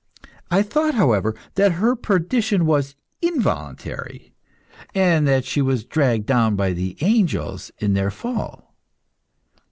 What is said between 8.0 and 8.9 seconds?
fall.